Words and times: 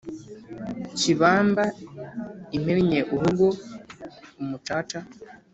Kibamba 0.97 1.63
imennye 2.57 2.99
urugo.-Umucaca. 3.13 4.99